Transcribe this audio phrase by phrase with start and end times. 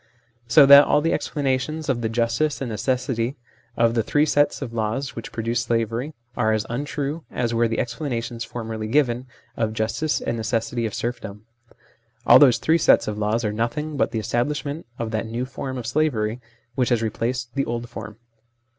[0.47, 3.37] So that all the explanations of the justice and necessity
[3.77, 7.77] of the three sets of laws which produce slavery are as untrue as were the
[7.77, 11.45] explanations formerly given of the justice and necessity of serfdom.
[12.25, 15.45] All those three sets of laws are nothing but the establish ment of that new
[15.45, 16.41] form of slavery
[16.73, 18.17] which has replaced the old form.